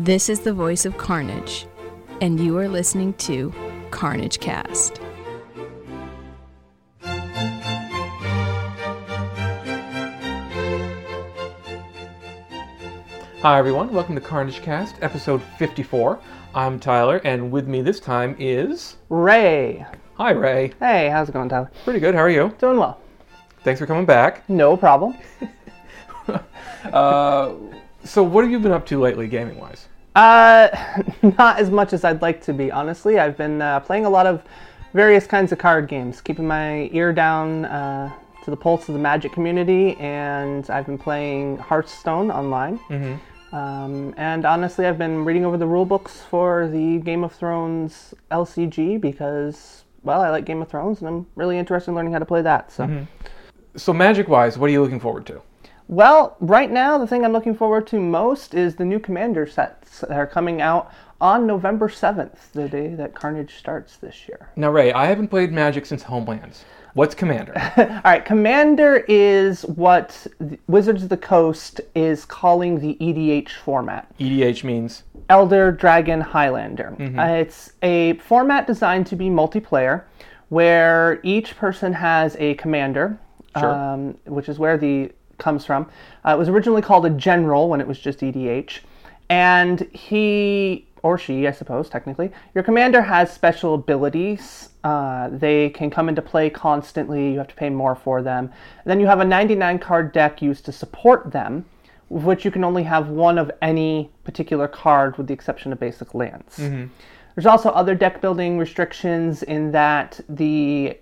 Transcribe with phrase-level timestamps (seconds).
[0.00, 1.66] This is the voice of Carnage,
[2.20, 3.52] and you are listening to
[3.90, 5.00] Carnage Cast.
[13.42, 13.92] Hi, everyone.
[13.92, 16.20] Welcome to Carnage Cast, episode 54.
[16.54, 18.98] I'm Tyler, and with me this time is.
[19.08, 19.84] Ray.
[20.14, 20.74] Hi, Ray.
[20.78, 21.72] Hey, how's it going, Tyler?
[21.82, 22.14] Pretty good.
[22.14, 22.54] How are you?
[22.60, 23.00] Doing well.
[23.64, 24.48] Thanks for coming back.
[24.48, 25.16] No problem.
[26.92, 27.54] Uh,
[28.04, 29.88] so, what have you been up to lately, gaming wise?
[30.14, 30.68] Uh,
[31.38, 33.18] not as much as I'd like to be, honestly.
[33.18, 34.42] I've been uh, playing a lot of
[34.94, 38.12] various kinds of card games, keeping my ear down uh,
[38.44, 42.78] to the pulse of the Magic community, and I've been playing Hearthstone online.
[42.88, 43.54] Mm-hmm.
[43.54, 48.14] Um, and honestly, I've been reading over the rule books for the Game of Thrones
[48.30, 52.18] LCG because, well, I like Game of Thrones, and I'm really interested in learning how
[52.18, 52.70] to play that.
[52.72, 53.06] So.
[53.76, 55.40] So, magic wise, what are you looking forward to?
[55.88, 60.00] Well, right now, the thing I'm looking forward to most is the new Commander sets
[60.00, 64.50] that are coming out on November 7th, the day that Carnage starts this year.
[64.54, 66.66] Now, Ray, I haven't played magic since Homelands.
[66.92, 67.54] What's Commander?
[67.78, 70.26] All right, Commander is what
[70.66, 74.14] Wizards of the Coast is calling the EDH format.
[74.18, 75.04] EDH means.
[75.30, 76.96] Elder Dragon Highlander.
[77.18, 80.04] Uh, it's a format designed to be multiplayer
[80.50, 83.18] where each person has a commander,
[83.58, 83.70] Sure.
[83.74, 85.88] um, which is where the comes from.
[86.24, 88.80] Uh, it was originally called a general when it was just EDH.
[89.30, 94.70] And he or she, I suppose, technically, your commander has special abilities.
[94.84, 97.32] Uh, they can come into play constantly.
[97.32, 98.46] You have to pay more for them.
[98.46, 101.64] And then you have a 99 card deck used to support them,
[102.10, 105.78] of which you can only have one of any particular card, with the exception of
[105.78, 106.56] basic lands.
[107.34, 110.98] There's also other deck building restrictions in that the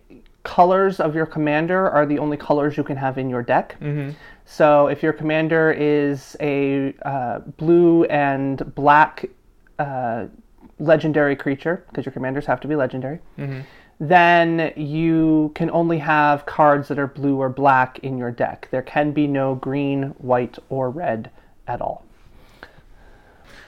[0.46, 3.76] colors of your commander are the only colors you can have in your deck.
[4.44, 9.26] So if your commander is a uh, blue and black
[9.78, 10.26] uh,
[10.78, 13.18] legendary creature, because your commanders have to be legendary,
[13.98, 18.68] then you can only have cards that are blue or black in your deck.
[18.70, 21.30] There can be no green, white, or red
[21.66, 22.05] at all.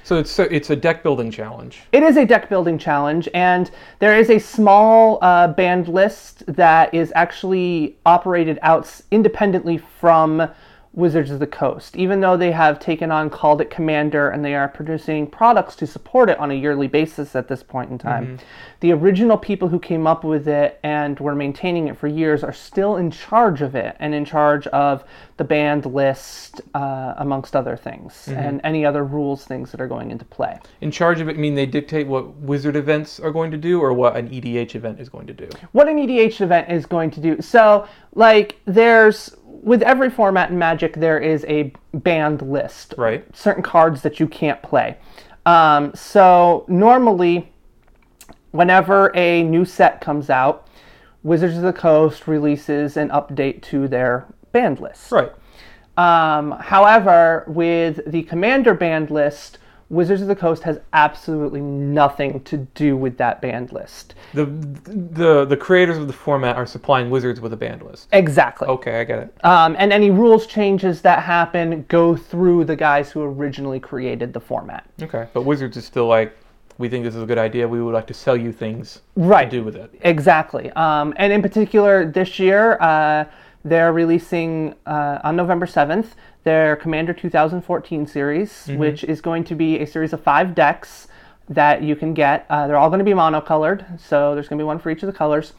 [0.08, 1.82] So, it's, it's a deck building challenge.
[1.92, 6.94] It is a deck building challenge, and there is a small uh, band list that
[6.94, 10.48] is actually operated out independently from
[10.92, 11.96] Wizards of the Coast.
[11.96, 15.86] Even though they have taken on Called It Commander and they are producing products to
[15.86, 18.38] support it on a yearly basis at this point in time,
[18.80, 22.52] the original people who came up with it and were maintaining it for years are
[22.52, 25.04] still in charge of it and in charge of
[25.36, 30.10] the band list, uh, amongst other things, and any other rules things that are going
[30.10, 30.58] into play.
[30.80, 33.92] In charge of it mean they dictate what wizard events are going to do or
[33.92, 35.48] what an EDH event is going to do?
[35.72, 37.40] what an EDH event is going to do.
[37.40, 39.36] So, like, there's
[39.68, 43.24] with every format in Magic, there is a banned list, Right.
[43.36, 44.96] Certain cards that you can't play.
[45.44, 47.52] Um, so normally,
[48.50, 50.66] whenever a new set comes out,
[51.22, 55.12] Wizards of the Coast releases an update to their banned list.
[55.12, 55.32] Right.
[55.98, 59.58] Um, however, with the commander banned list,
[59.90, 64.14] Wizards of the Coast has absolutely nothing to do with that band list.
[64.34, 68.08] The, the, the creators of the format are supplying wizards with a band list.
[68.12, 68.68] Exactly.
[68.68, 69.44] Okay, I get it.
[69.44, 74.40] Um, and any rules changes that happen go through the guys who originally created the
[74.40, 74.84] format.
[75.00, 76.36] Okay, but Wizards is still like,
[76.76, 77.66] we think this is a good idea.
[77.66, 79.50] We would like to sell you things Right.
[79.50, 79.92] to do with it.
[80.02, 80.70] Exactly.
[80.72, 83.24] Um, and in particular, this year, uh,
[83.68, 86.08] they're releasing uh, on November 7th
[86.44, 91.08] their Commander 2014 series, which is going to be a series of five decks
[91.48, 92.46] that you can get.
[92.48, 95.02] Uh, they're all going to be monocolored, so there's going to be one for each
[95.02, 95.52] of the colors.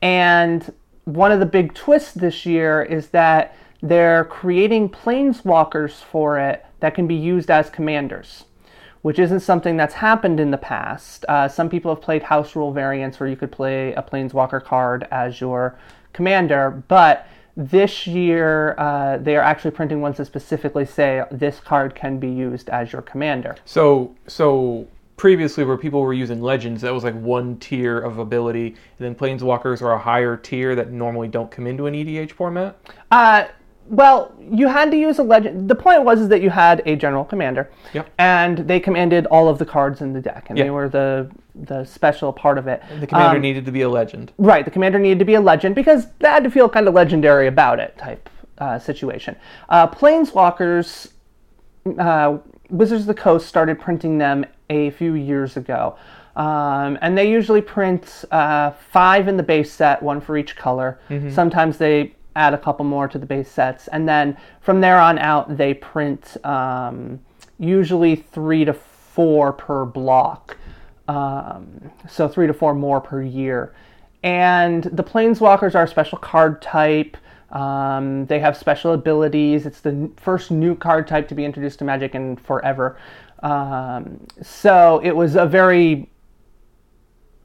[0.00, 0.72] And
[1.04, 6.94] one of the big twists this year is that they're creating planeswalkers for it that
[6.94, 8.44] can be used as commanders
[9.02, 11.24] which isn't something that's happened in the past.
[11.28, 15.06] Uh, some people have played house rule variants where you could play a planeswalker card
[15.10, 15.78] as your
[16.12, 17.26] commander, but
[17.58, 22.30] this year uh, they are actually printing ones that specifically say this card can be
[22.30, 23.56] used as your commander.
[23.64, 28.68] So, so previously, where people were using legends, that was like one tier of ability,
[28.68, 32.78] and then planeswalkers are a higher tier that normally don't come into an EDH format.
[33.10, 33.46] Uh,
[33.88, 35.68] well, you had to use a legend.
[35.68, 38.08] The point was is that you had a general commander, Yep.
[38.18, 40.64] and they commanded all of the cards in the deck, and Yeah.
[40.64, 41.28] they were the
[41.64, 42.82] the special part of it.
[43.00, 44.32] The commander Um, needed to be a legend.
[44.38, 46.94] Right, the commander needed to be a legend because that had to feel kind of
[46.94, 48.28] legendary about it type
[48.58, 49.36] uh, situation.
[49.68, 51.12] Uh, Planeswalkers,
[51.98, 52.38] uh,
[52.70, 55.96] Wizards of the Coast started printing them a few years ago.
[56.36, 61.00] Um, and they usually print uh, five in the base set, one for each color.
[61.32, 63.88] Sometimes they add a couple more to the base sets.
[63.88, 67.18] And then from there on out, they print um,
[67.58, 70.56] usually three to four per block.
[71.08, 73.74] Um, so three to four more per year.
[74.22, 77.16] And the Planeswalkers are a special card type.
[77.50, 79.64] Um, they have special abilities.
[79.64, 82.98] It's the first new card type to be introduced to Magic in forever.
[83.42, 86.10] Um, so it was a very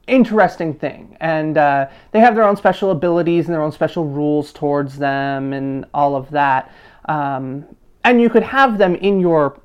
[0.06, 1.16] interesting thing.
[1.20, 5.52] And uh, they have their own special abilities and their own special rules towards them
[5.54, 6.70] and all of that.
[7.06, 7.64] Um,
[8.04, 9.58] and you could have them in your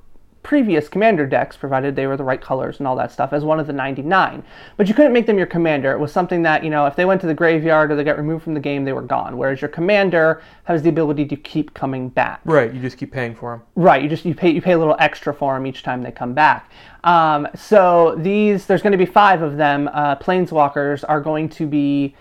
[0.50, 3.60] previous commander decks, provided they were the right colors and all that stuff, as one
[3.60, 4.42] of the 99.
[4.78, 5.92] But you couldn't make them your commander.
[5.92, 8.18] It was something that, you know, if they went to the graveyard or they got
[8.18, 9.38] removed from the game, they were gone.
[9.38, 12.42] Whereas your commander has the ability to keep coming back.
[12.46, 13.62] Right, you just keep paying for them.
[13.75, 16.12] Right, you just you pay you pay a little extra for them each time they
[16.12, 16.72] come back.
[17.04, 19.88] Um, so these there's going to be five of them.
[19.94, 22.16] Uh, planeswalkers are going to be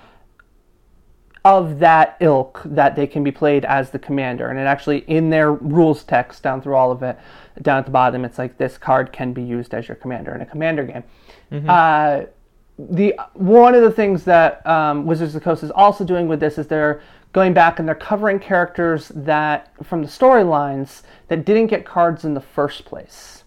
[1.45, 5.31] of that ilk that they can be played as the commander, and it actually in
[5.31, 7.19] their rules text down through all of it,
[7.63, 10.41] down at the bottom, it's like this card can be used as your commander in
[10.41, 11.05] a commander game.
[11.69, 12.25] Uh,
[12.79, 16.39] the one of the things that um, Wizards of the Coast is also doing with
[16.41, 17.03] this is they're
[17.33, 22.35] going back and they're covering characters that from the storylines that didn't get cards in
[22.35, 23.45] the first place.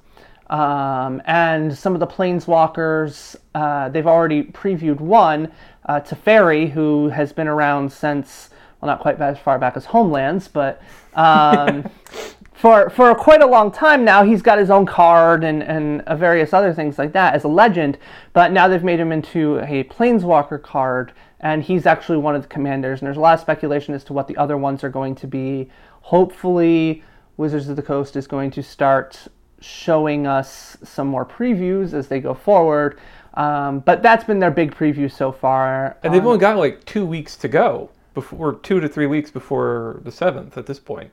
[0.49, 5.51] Um, and some of the planeswalkers, uh, they've already previewed one,
[5.85, 8.49] uh, Teferi, who has been around since,
[8.81, 10.81] well, not quite as far back as Homelands, but
[11.15, 11.89] um,
[12.61, 14.23] for for quite a long time now.
[14.23, 17.47] He's got his own card and and uh, various other things like that as a
[17.47, 17.97] legend.
[18.33, 22.47] But now they've made him into a planeswalker card, and he's actually one of the
[22.47, 23.01] commanders.
[23.01, 25.27] And there's a lot of speculation as to what the other ones are going to
[25.27, 25.69] be.
[26.01, 27.03] Hopefully,
[27.35, 29.27] Wizards of the Coast is going to start
[29.59, 32.99] showing us some more previews as they go forward.
[33.33, 35.97] Um, but that's been their big preview so far.
[36.03, 40.01] And they've only got like two weeks to go before, two to three weeks before
[40.03, 40.57] the seventh.
[40.57, 41.11] At this point,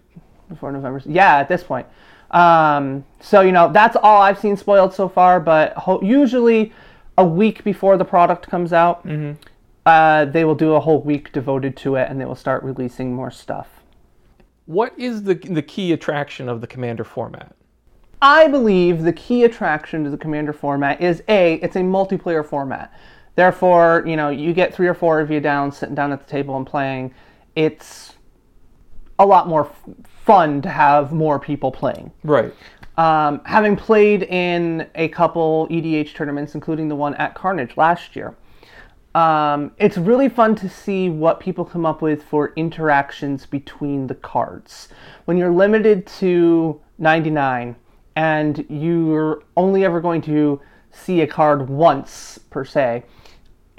[0.49, 1.03] before November.
[1.07, 1.87] Yeah, at this point.
[2.31, 5.41] Um, so you know that's all I've seen spoiled so far.
[5.41, 6.73] But ho- usually,
[7.17, 9.07] a week before the product comes out,
[9.87, 13.15] uh, they will do a whole week devoted to it, and they will start releasing
[13.15, 13.69] more stuff.
[14.67, 17.55] what is the the key attraction of the commander format?
[18.21, 22.93] I believe the key attraction to the Commander format is a it's a multiplayer format.
[23.37, 26.27] Therefore, you know, you get three or four of you down sitting down at the
[26.29, 27.15] table and playing.
[27.55, 28.15] It's
[29.19, 29.83] a lot more f-
[30.25, 32.11] fun to have more people playing.
[32.25, 32.55] Right.
[32.97, 38.35] Um, having played in a couple EDH tournaments, including the one at Carnage last year,
[39.15, 44.15] um, it's really fun to see what people come up with for interactions between the
[44.15, 44.89] cards.
[45.25, 47.77] When you're limited to 99
[48.17, 50.61] and you're only ever going to
[50.91, 53.05] see a card once per se,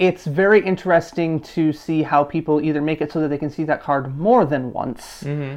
[0.00, 3.64] it's very interesting to see how people either make it so that they can see
[3.64, 5.56] that card more than once mm-hmm.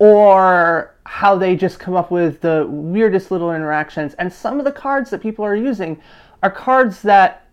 [0.00, 4.14] or how they just come up with the weirdest little interactions.
[4.14, 6.02] And some of the cards that people are using
[6.42, 7.46] are cards that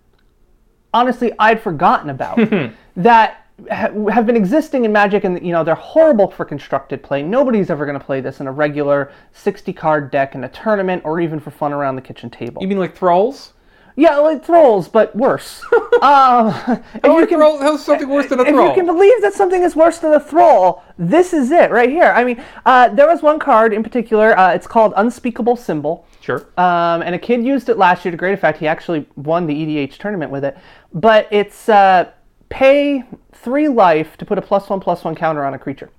[0.92, 2.40] honestly I'd forgotten about
[2.96, 7.22] that ha- have been existing in Magic, and you know they're horrible for constructed play.
[7.22, 11.04] Nobody's ever going to play this in a regular 60 card deck in a tournament
[11.06, 12.62] or even for fun around the kitchen table.
[12.62, 13.54] You mean like thrulls?
[14.00, 15.64] Yeah, like trolls, but worse.
[16.04, 18.70] um, if How, you can- how's something worse than a if thrull?
[18.70, 22.14] you can believe that something is worse than a thrull, this is it right here.
[22.16, 24.38] I mean, uh, there was one card in particular.
[24.38, 26.06] Uh, it's called Unspeakable Symbol.
[26.22, 26.42] Sure.
[26.58, 28.60] Um, and a kid used it last year to great effect.
[28.60, 30.56] He actually won the EDH tournament with it.
[30.94, 32.12] But it's uh,
[32.50, 35.90] pay three life to put a plus one plus one counter on a creature.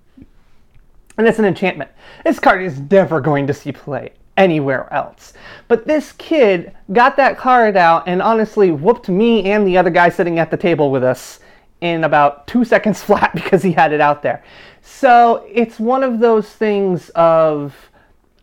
[1.17, 1.90] And it's an enchantment.
[2.25, 5.35] This card is never going to see play anywhere else.
[5.66, 10.09] But this kid got that card out and honestly whooped me and the other guy
[10.09, 11.40] sitting at the table with us
[11.83, 14.42] in about two seconds flat because he had it out there.
[14.80, 17.76] So it's one of those things of,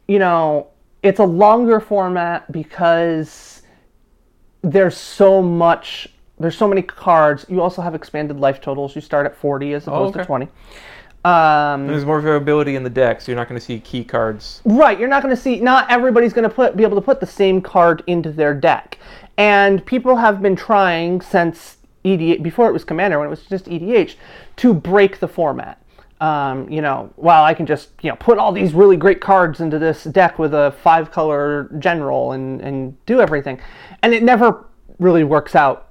[0.08, 0.68] you know,
[1.02, 3.64] it's a longer format because
[4.62, 9.26] there's so much there's so many cards you also have expanded life totals you start
[9.26, 10.24] at 40 as opposed okay.
[10.24, 10.48] to 20
[11.26, 14.62] um, There's more variability in the deck, so you're not going to see key cards.
[14.66, 17.20] right you're not going to see not everybody's going to put be able to put
[17.20, 18.98] the same card into their deck
[19.38, 23.66] and people have been trying since EDH before it was commander when it was just
[23.66, 24.16] EDH
[24.58, 25.82] to break the format
[26.22, 29.60] um, you know, well, I can just you know put all these really great cards
[29.60, 33.60] into this deck with a five color general and and do everything,
[34.02, 34.66] and it never
[35.00, 35.90] really works out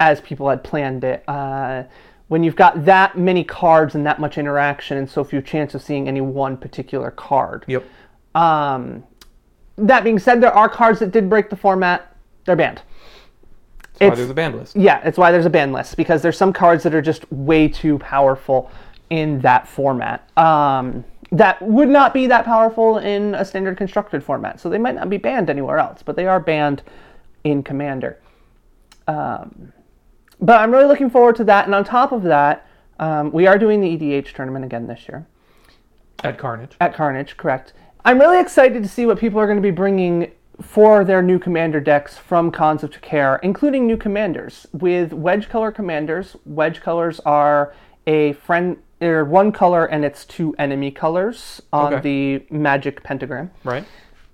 [0.00, 1.24] as people had planned it.
[1.28, 1.84] Uh,
[2.28, 5.82] when you've got that many cards and that much interaction and so few chance of
[5.82, 7.64] seeing any one particular card.
[7.68, 7.84] Yep.
[8.34, 9.04] Um,
[9.76, 12.16] that being said, there are cards that did break the format.
[12.44, 12.82] They're banned.
[13.98, 14.76] That's why there's a band list.
[14.76, 17.68] Yeah, it's why there's a ban list because there's some cards that are just way
[17.68, 18.70] too powerful
[19.08, 20.28] in that format.
[20.36, 24.60] Um, that would not be that powerful in a standard constructed format.
[24.60, 26.82] So they might not be banned anywhere else, but they are banned
[27.44, 28.20] in Commander.
[29.08, 29.72] Um,
[30.40, 31.66] but I'm really looking forward to that.
[31.66, 32.66] And on top of that,
[32.98, 35.26] um, we are doing the EDH tournament again this year
[36.24, 36.76] At Carnage.
[36.80, 37.72] at Carnage, correct.
[38.04, 40.30] I'm really excited to see what people are going to be bringing
[40.62, 44.66] for their new commander decks from Khans of Tarkir, including new commanders.
[44.72, 47.74] With wedge color commanders, wedge colors are
[48.06, 52.00] a friend or one color and it's two enemy colors on Okay.
[52.48, 53.50] the magic pentagram.
[53.64, 53.84] Right.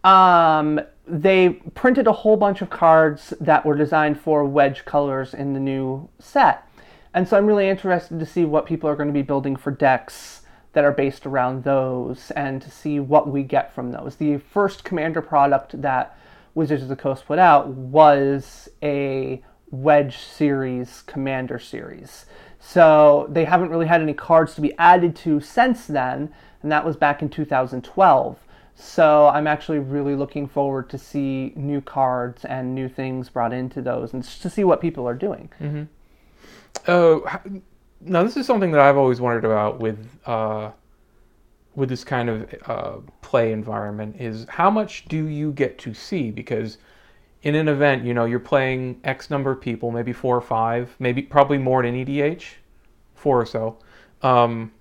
[0.05, 5.53] Um, they printed a whole bunch of cards that were designed for wedge colors in
[5.53, 6.69] the new set.
[7.15, 9.71] And so I'm really interested to see what people are going to be building for
[9.71, 10.43] decks
[10.73, 14.17] that are based around those and to see what we get from those.
[14.17, 16.17] The first commander product that
[16.55, 22.27] Wizards of the Coast put out was a wedge series commander series.
[22.59, 26.33] So they haven't really had any cards to be added to since then,
[26.63, 28.39] and that was back in 2012.
[28.75, 33.81] So I'm actually really looking forward to see new cards and new things brought into
[33.83, 35.51] those, and to see what people are doing.
[36.89, 37.63] Oh, h-
[38.01, 40.71] now this is something that I've always wondered about with uh,
[41.75, 46.31] with this kind of uh, play environment is how much do you get to see?
[46.31, 46.79] Because
[47.43, 50.95] in an event, you know, you're playing X number of people, maybe four or five,
[50.99, 52.45] maybe probably more in EDH,
[53.15, 53.79] four or so.
[54.23, 54.73] Um,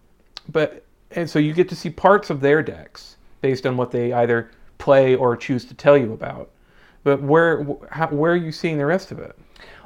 [0.49, 4.13] but and so you get to see parts of their decks based on what they
[4.13, 6.49] either play or choose to tell you about.
[7.03, 9.35] But where how, where are you seeing the rest of it?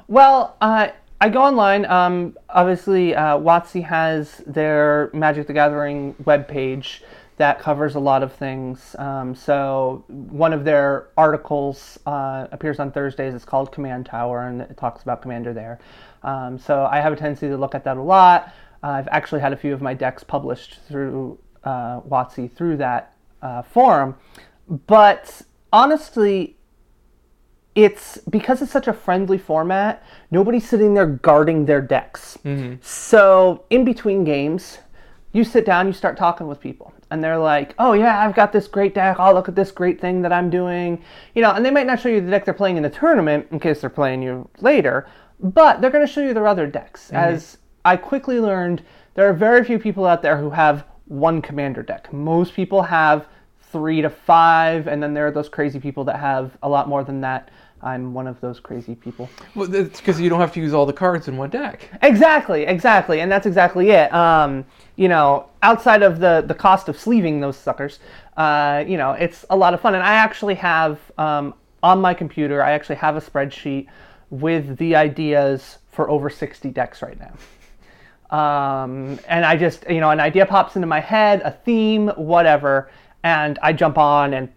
[0.07, 0.89] Well, uh,
[1.21, 1.85] I go online.
[1.85, 7.01] Um, obviously, uh, WotC has their Magic the Gathering webpage
[7.37, 8.95] that covers a lot of things.
[8.99, 13.33] Um, so, one of their articles uh, appears on Thursdays.
[13.33, 15.79] It's called Command Tower, and it talks about Commander there.
[16.23, 18.53] Um, so, I have a tendency to look at that a lot.
[18.83, 23.14] I've actually had a few of my decks published through uh, WotC through that
[23.45, 24.15] uh, forum.
[24.87, 26.57] But honestly,
[27.75, 32.37] it's because it's such a friendly format, nobody's sitting there guarding their decks.
[32.81, 34.79] So, in between games,
[35.33, 38.53] you sit down, you start talking with people, and they're like, "Oh yeah, I've got
[38.53, 39.17] this great deck.
[39.19, 41.03] Oh, look at this great thing that I'm doing."
[41.35, 43.47] You know, and they might not show you the deck they're playing in the tournament
[43.51, 45.05] in case they're playing you later,
[45.39, 47.11] but they're going to show you their other decks.
[47.11, 48.81] As I quickly learned,
[49.15, 52.11] there are very few people out there who have one commander deck.
[52.13, 53.27] Most people have
[53.75, 57.03] three to five, and then there are those crazy people that have a lot more
[57.03, 57.49] than that.
[57.81, 59.29] I'm one of those crazy people.
[59.53, 61.89] Well, it's because you don't have to use all the cards in one deck.
[62.01, 64.13] Exactly, exactly, and that's exactly it.
[64.13, 64.63] Um,
[64.95, 67.99] you know, outside of the the cost of sleeving those suckers,
[68.37, 69.93] uh, you know, it's a lot of fun.
[69.93, 71.53] And I actually have um,
[71.83, 73.87] on my computer, I actually have a spreadsheet
[74.29, 77.33] with the ideas for over 60 decks right now.
[78.35, 82.89] Um, and I just, you know, an idea pops into my head, a theme, whatever,
[83.25, 84.49] and I jump on and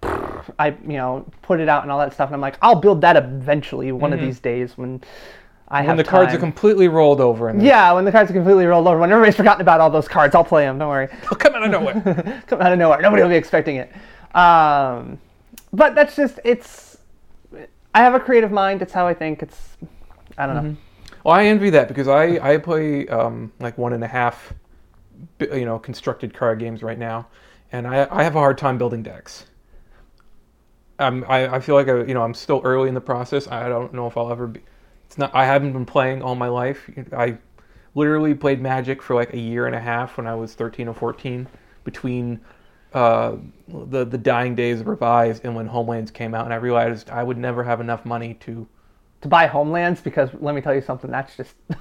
[0.59, 2.29] I, you know, put it out and all that stuff.
[2.29, 5.01] And I'm like, I'll build that eventually one of these days when
[5.69, 8.35] I have When the cards are completely rolled over and Yeah, when the cards are
[8.35, 10.79] completely rolled over, when everybody's forgotten about all those cards, I'll play them.
[10.79, 12.43] Don't worry, they'll come out of nowhere.
[12.47, 13.01] come out of nowhere.
[13.01, 13.91] Nobody will be expecting it.
[14.37, 15.19] Um,
[15.73, 16.99] but that's just it's.
[17.95, 18.83] I have a creative mind.
[18.83, 19.43] It's how I think.
[19.43, 19.79] It's.
[20.37, 20.77] I don't know.
[21.25, 24.53] well, I envy that because I I play um, like one and a half,
[25.41, 27.27] you know, constructed card games right now,
[27.73, 29.47] and I I have a hard time building decks.
[30.99, 33.47] I I feel like I, you know I'm still early in the process.
[33.49, 34.61] I don't know if I'll ever be.
[35.07, 35.35] It's not.
[35.35, 36.91] I haven't been playing all my life.
[37.13, 37.39] I
[37.95, 40.95] literally played Magic for like a year and a half when I was 13 or
[40.95, 41.49] 14,
[41.85, 42.41] between
[42.93, 43.37] uh,
[43.69, 47.23] the the dying days of Revised and when Homelands came out, and I realized I
[47.23, 48.67] would never have enough money to.
[49.23, 51.11] To buy Homelands because let me tell you something.
[51.11, 51.55] That's just.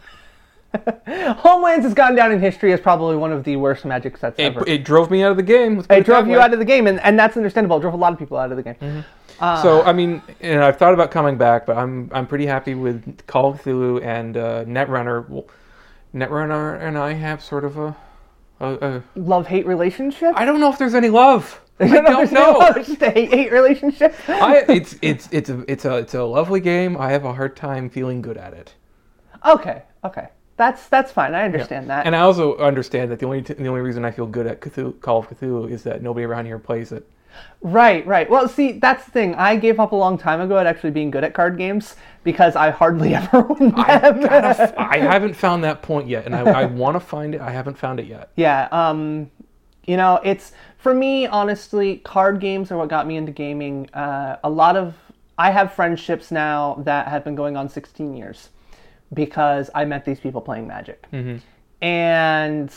[1.07, 4.43] Homelands has gone down in history as probably one of the worst Magic sets It,
[4.43, 4.63] ever.
[4.67, 5.83] it drove me out of the game.
[5.89, 6.39] It drove you way.
[6.39, 7.77] out of the game, and, and that's understandable.
[7.77, 9.03] It drove a lot of people out of the game.
[9.39, 13.25] So I mean, and I've thought about coming back, but I'm I'm pretty happy with
[13.27, 15.27] Call of Cthulhu and uh, Netrunner.
[15.29, 15.45] Well,
[16.13, 17.95] Netrunner and I have sort of a,
[18.59, 20.33] a, a Love hate relationship.
[20.36, 21.62] I don't know if there's any love.
[21.79, 22.53] I don't there's know.
[22.59, 24.15] no- It's just a hate hate relationship.
[24.27, 26.97] I, it's it's it's a it's a it's a lovely game.
[26.97, 28.74] I have a hard time feeling good at it.
[29.45, 31.33] okay, okay, that's that's fine.
[31.33, 32.05] I understand that.
[32.05, 34.59] And I also understand that the only t- the only reason I feel good at
[34.59, 37.07] Cthulhu, Call of Cthulhu is that nobody around here plays it.
[37.61, 38.27] Right, right.
[38.27, 39.35] Well, see, that's the thing.
[39.35, 42.55] I gave up a long time ago at actually being good at card games because
[42.55, 44.21] I hardly ever win them.
[44.21, 47.41] Gotta f- I haven't found that point yet, and I, I want to find it.
[47.41, 48.31] I haven't found it yet.
[48.35, 49.29] yeah, um,
[49.85, 53.87] you know, it's for me, honestly, card games are what got me into gaming.
[53.93, 54.95] Uh, a lot of
[55.37, 58.49] I have friendships now that have been going on 16 years
[59.13, 61.37] because I met these people playing Magic, mm-hmm.
[61.83, 62.73] and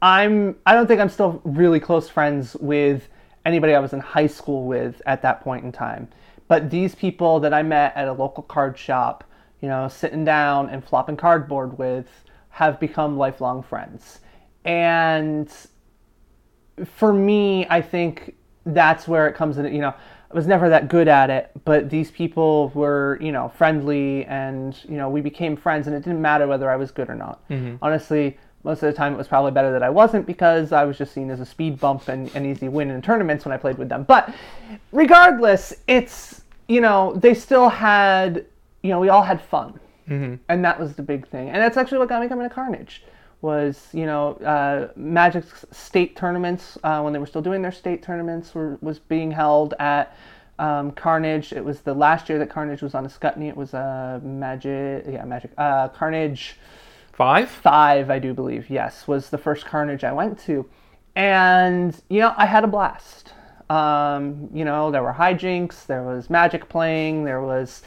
[0.00, 3.08] I'm I don't think I'm still really close friends with
[3.44, 6.08] anybody I was in high school with at that point in time.
[6.48, 9.24] But these people that I met at a local card shop,
[9.60, 12.08] you know, sitting down and flopping cardboard with,
[12.50, 14.20] have become lifelong friends.
[14.64, 15.50] And
[16.84, 18.34] for me, I think
[18.66, 19.72] that's where it comes in.
[19.72, 19.94] You know,
[20.32, 24.74] I was never that good at it, but these people were, you know, friendly and,
[24.88, 27.46] you know, we became friends and it didn't matter whether I was good or not.
[27.50, 27.76] Mm-hmm.
[27.82, 30.96] Honestly, most of the time it was probably better that I wasn't because I was
[30.96, 33.76] just seen as a speed bump and an easy win in tournaments when I played
[33.76, 34.04] with them.
[34.04, 34.34] But
[34.90, 38.46] regardless, it's, you know, they still had,
[38.82, 39.78] you know, we all had fun.
[40.08, 40.36] Mm-hmm.
[40.48, 41.50] And that was the big thing.
[41.50, 43.02] And that's actually what got me coming to Carnage
[43.42, 48.02] was, you know, uh, Magic's state tournaments, uh, when they were still doing their state
[48.02, 50.16] tournaments, were, was being held at
[50.58, 51.52] um, Carnage.
[51.52, 53.48] It was the last year that Carnage was on Ascutney.
[53.48, 56.56] It was uh, Magic, yeah, Magic, uh, Carnage
[57.12, 57.50] Five?
[57.50, 60.66] five, I do believe, yes, was the first Carnage I went to.
[61.14, 63.34] And, you know, I had a blast.
[63.68, 67.82] Um, you know, there were hijinks, there was magic playing, there was,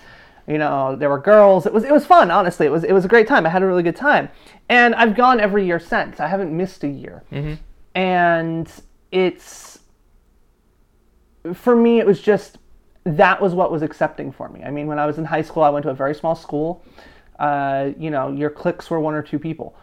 [0.48, 1.66] you know, there were girls.
[1.66, 2.66] It was it was fun, honestly.
[2.66, 3.46] It was it was a great time.
[3.46, 4.30] I had a really good time.
[4.70, 6.20] And I've gone every year since.
[6.20, 7.24] I haven't missed a year.
[7.96, 8.72] And
[9.12, 9.80] it's
[11.54, 12.58] for me it was just
[13.06, 14.64] that was what was accepting for me.
[14.64, 16.84] I mean, when I was in high school, I went to a very small school.
[17.40, 19.76] Uh, you know, your cliques were one or two people,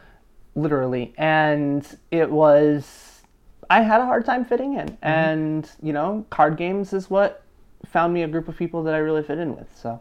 [0.54, 3.22] literally, and it was.
[3.70, 7.42] I had a hard time fitting in, and you know, card games is what
[7.86, 9.68] found me a group of people that I really fit in with.
[9.76, 10.00] So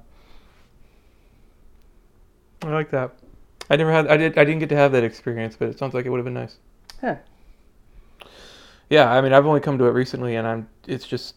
[2.64, 3.12] I like that.
[3.70, 4.08] I never had.
[4.08, 4.38] I did.
[4.38, 6.34] I didn't get to have that experience, but it sounds like it would have been
[6.34, 6.58] nice.
[7.02, 7.18] yeah,
[8.90, 10.70] Yeah, I mean, I've only come to it recently, and I'm.
[10.88, 11.36] It's just.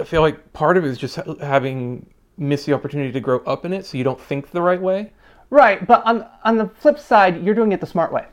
[0.00, 3.64] I feel like part of it is just having missed the opportunity to grow up
[3.64, 5.12] in it, so you don't think the right way.
[5.50, 5.86] right.
[5.86, 8.26] But on on the flip side, you're doing it the smart way.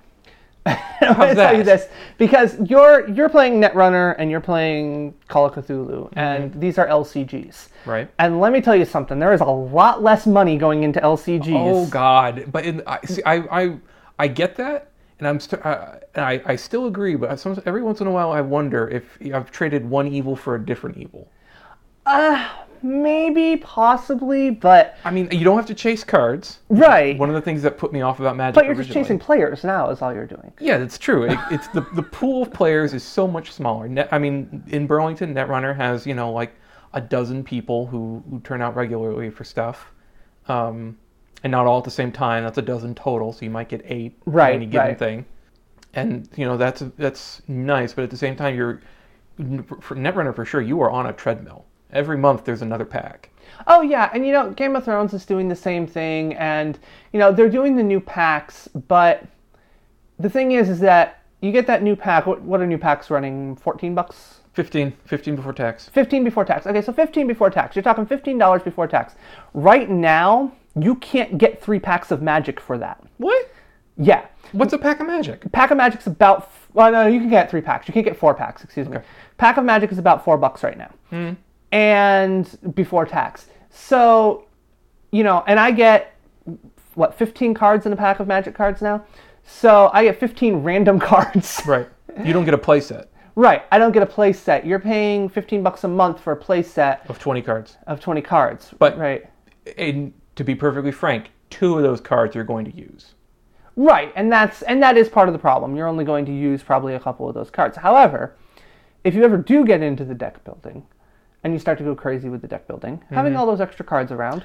[0.66, 5.46] I'm going to tell you this because you're you're playing Netrunner and you're playing Call
[5.46, 6.20] of Cthulhu, mm-hmm.
[6.20, 7.70] and these are LCGs.
[7.86, 8.10] Right.
[8.18, 9.20] And let me tell you something.
[9.20, 11.54] There is a lot less money going into LCGs.
[11.54, 12.46] Oh God!
[12.52, 13.78] But in, I see, I, I,
[14.18, 17.16] I get that, and I'm, st- I, and I, I still agree.
[17.16, 20.56] But some, every once in a while, I wonder if I've traded one evil for
[20.56, 21.30] a different evil.
[22.82, 26.60] Maybe, possibly, but I mean, you don't have to chase cards.
[26.70, 27.18] right.
[27.18, 28.54] One of the things that put me off about Magic.
[28.54, 29.90] But you're just chasing players now.
[29.90, 30.54] Is all you're doing.
[30.60, 31.24] Yeah, that's true.
[31.24, 33.88] It, it's the the pool of players is so much smaller.
[33.88, 36.54] Net, I mean, in Burlington, Netrunner has you know like
[36.94, 39.92] a dozen people who, who turn out regularly for stuff,
[40.48, 40.96] um,
[41.44, 42.44] and not all at the same time.
[42.44, 45.00] That's a dozen total, so you might get eight Right, on any given right.
[45.00, 45.26] thing,
[45.96, 47.94] and you know that's that's nice.
[47.94, 48.82] But at the same time, you're
[49.82, 50.62] for Netrunner for sure.
[50.62, 51.66] You are on a treadmill.
[51.96, 53.30] Every month, there's another pack.
[53.68, 56.78] Oh yeah, and you know Game of Thrones is doing the same thing, and
[57.14, 59.26] you know they're doing the new packs, but
[60.20, 62.26] the thing is, is that you get that new pack.
[62.26, 63.56] What, what are new packs running?
[63.56, 64.42] Fourteen bucks.
[64.54, 65.90] 15, 15 before tax.
[65.90, 66.66] 15 before tax.
[66.66, 67.76] Okay, so 15 before tax.
[67.76, 69.16] You're talking $15 before tax.
[69.54, 73.04] Right now, you can't get three packs of magic for that.
[73.18, 73.52] What?
[73.98, 74.26] Yeah.
[74.54, 75.52] What's a pack of magic?
[75.52, 77.88] Pack of Magic's about, well, no, you can get three packs.
[77.90, 78.98] You can't get four packs, excuse me.
[79.38, 80.92] Pack of Magic is about four bucks right now.
[81.10, 81.34] Hmm.
[81.76, 83.48] And before tax.
[83.70, 84.46] So,
[85.12, 86.16] you know, and I get,
[86.94, 89.04] what, 15 cards in a pack of Magic cards now?
[89.44, 91.62] So I get 15 random cards.
[91.66, 91.90] Right.
[92.24, 93.10] You don't get a play set.
[93.36, 93.64] right.
[93.74, 94.66] I don't get a play set.
[94.66, 97.76] You're paying 15 bucks a month for a play set of 20 cards.
[97.88, 98.72] of 20 cards.
[98.80, 99.26] But- right.
[99.78, 103.16] and to be perfectly frank, two of those cards you're going to use.
[103.76, 105.76] Right, and that's and that is part of the problem.
[105.76, 107.76] You're only going to use probably a couple of those cards.
[107.76, 108.34] However,
[109.04, 110.86] if you ever do get into the deck building
[111.46, 113.40] and you start to go crazy with the deck building, having mm-hmm.
[113.40, 114.44] all those extra cards around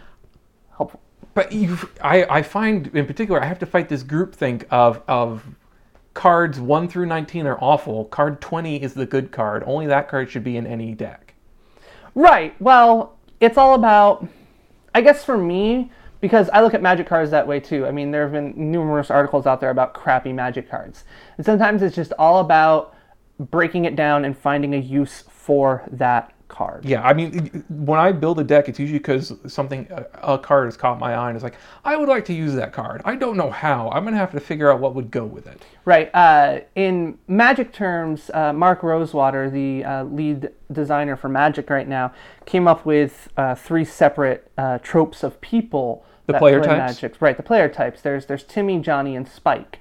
[0.76, 1.00] helpful.
[1.32, 5.02] But you, I, I find in particular, I have to fight this group think of
[5.08, 5.42] of
[6.12, 8.04] cards one through nineteen are awful.
[8.04, 9.62] Card twenty is the good card.
[9.66, 11.34] Only that card should be in any deck.
[12.14, 12.54] Right.
[12.60, 14.28] Well, it's all about
[14.94, 17.86] I guess for me because I look at magic cards that way too.
[17.86, 21.04] I mean, there have been numerous articles out there about crappy magic cards.
[21.38, 22.94] And sometimes it's just all about
[23.38, 26.84] breaking it down and finding a use for that card.
[26.84, 30.66] Yeah, I mean, when I build a deck, it's usually because something a, a card
[30.66, 33.00] has caught my eye and it's like, I would like to use that card.
[33.06, 33.88] I don't know how.
[33.90, 35.62] I'm gonna have to figure out what would go with it.
[35.86, 36.10] Right.
[36.14, 42.12] Uh, in Magic terms, uh, Mark Rosewater, the uh, lead designer for Magic right now,
[42.44, 46.04] came up with uh, three separate uh, tropes of people.
[46.26, 47.02] The player play types?
[47.02, 47.20] Magic.
[47.20, 47.36] Right.
[47.36, 48.02] The player types.
[48.02, 49.80] There's there's Timmy, Johnny, and Spike.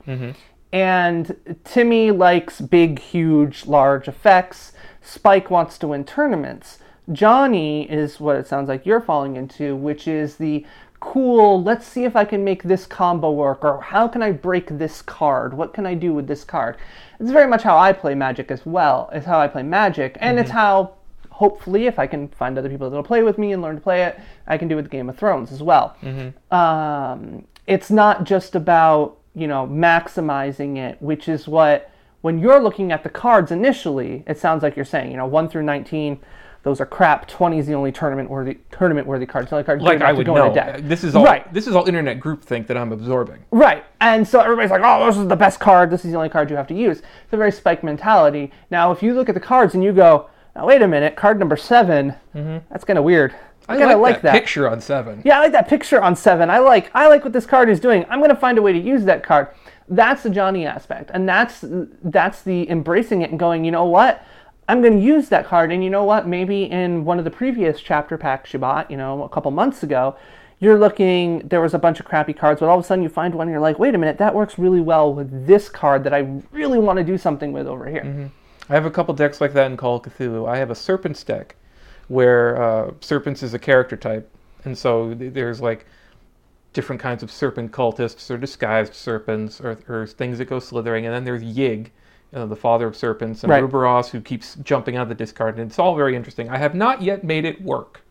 [0.72, 4.74] And Timmy likes big, huge, large effects.
[5.02, 6.78] Spike wants to win tournaments.
[7.12, 10.66] Johnny is what it sounds like you're falling into, which is the
[11.00, 14.78] cool, let's see if I can make this combo work, or how can I break
[14.78, 15.54] this card?
[15.54, 16.76] What can I do with this card?
[17.20, 19.10] It's very much how I play Magic as well.
[19.14, 20.96] It's how I play Magic, and it's how,
[21.30, 24.04] hopefully, if I can find other people that'll play with me and learn to play
[24.04, 25.96] it, I can do with Game of Thrones as well.
[26.52, 32.92] Um, it's not just about, you know, maximizing it, which is what, when you're looking
[32.92, 36.20] at the cards initially, it sounds like you're saying, you know, 1 through 19
[36.64, 37.28] those are crap.
[37.28, 39.50] Twenty is the only tournament worthy tournament worthy cards.
[39.50, 40.54] The only card Like I to would go in a know.
[40.54, 40.82] deck.
[40.84, 41.24] This is all.
[41.24, 41.52] Right.
[41.54, 43.46] This is all internet groupthink that I'm absorbing.
[43.52, 43.86] Right.
[44.02, 45.90] And so everybody's like, oh, this is the best card.
[45.90, 47.00] This is the only card you have to use.
[47.00, 48.52] It's a very spike mentality.
[48.70, 51.40] Now, if you look at the cards and you go, now, wait a minute, card
[51.40, 52.58] number 7 mm-hmm.
[52.70, 53.34] that's kind of weird.
[53.70, 54.34] I, kind of like, that.
[54.34, 55.22] picture on seven.
[55.24, 56.50] Yeah, I like that picture on seven.
[56.50, 58.06] I like I like what this card is doing.
[58.10, 59.50] I'm gonna find a way to use that card.
[59.88, 61.64] That's the Johnny aspect, and that's
[62.04, 63.64] that's the embracing it and going.
[63.64, 64.26] You know what?
[64.68, 66.28] I'm gonna use that card, and you know what?
[66.28, 69.84] Maybe in one of the previous chapter packs you bought, you know, a couple months
[69.84, 70.16] ago,
[70.60, 71.48] you're looking.
[71.48, 73.48] There was a bunch of crappy cards, but all of a sudden you find one,
[73.48, 76.42] and you're like, wait a minute, that works really well with this card that I
[76.52, 78.04] really want to do something with over here.
[78.04, 78.28] Mm-hmm.
[78.72, 80.48] I have a couple decks like that in Call of Cthulhu.
[80.48, 81.56] I have a Serpents deck,
[82.10, 84.30] where uh, Serpents is a character type,
[84.66, 85.86] and so there's like
[86.74, 91.16] different kinds of serpent cultists or disguised serpents or, or things that go slithering, and
[91.16, 91.88] then there's Yig,
[92.34, 93.64] uh, the father of serpents, and Right.
[93.64, 96.50] Ruberos who keeps jumping out of the discard, and it's all very interesting.
[96.50, 98.02] I have not yet made it work.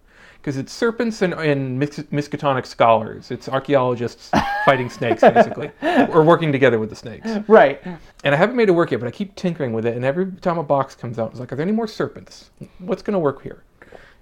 [0.41, 3.33] Because it's serpents and, and mis- miskatonic scholars.
[3.33, 4.31] It's archaeologists
[4.65, 7.29] fighting snakes, basically, or working together with the snakes.
[7.49, 7.83] Right.
[8.23, 9.97] And I haven't made it work yet, but I keep tinkering with it.
[9.97, 12.51] And every time a box comes out, it's like, are there any more serpents?
[12.79, 13.65] What's going to work here?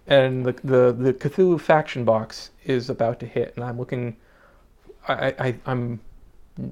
[0.09, 4.17] And the, the the Cthulhu faction box is about to hit, and I'm looking.
[5.09, 6.01] I, I I'm.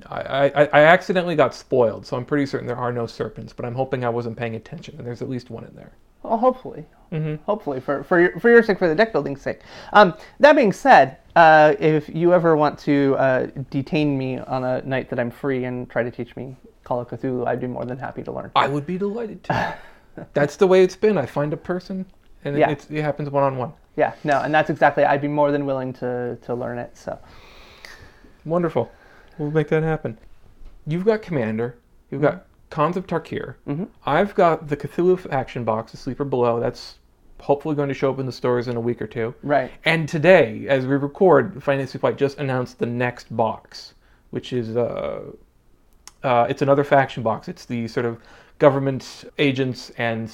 [0.07, 3.53] I, I, I accidentally got spoiled, so I'm pretty certain there are no serpents.
[3.53, 5.93] But I'm hoping I wasn't paying attention, and there's at least one in there.
[6.23, 6.87] Well, hopefully,
[7.45, 9.61] hopefully for for your, for your sake, for the deck building sake.
[9.93, 14.81] Um, that being said, uh, if you ever want to uh, detain me on a
[14.83, 17.85] night that I'm free and try to teach me Call of Cthulhu, I'd be more
[17.85, 18.51] than happy to learn.
[18.57, 19.77] I would be delighted to.
[20.33, 21.19] That's the way it's been.
[21.19, 22.07] I find a person,
[22.45, 22.71] and Yeah.
[22.71, 23.73] it, it happens one on one.
[23.97, 25.05] Yeah, no, and that's exactly.
[25.05, 26.97] I'd be more than willing to to learn it.
[26.97, 27.19] So
[28.45, 28.91] Wonderful.
[29.39, 30.19] We'll make that happen.
[30.87, 31.77] You've got Commander.
[32.11, 33.55] You've got Khans of Tarkir.
[34.05, 36.61] I've got the Cthulhu Action Box, the Sleeper Below.
[36.61, 36.99] That's
[37.41, 39.35] hopefully going to show up in the stores in a week or two.
[39.43, 43.95] right, And today, as we record, Fantasy Flight just announced the next box,
[44.31, 45.23] which is uh,
[46.23, 47.49] uh, it's another faction box.
[47.49, 48.19] It's the sort of
[48.59, 50.31] government agents and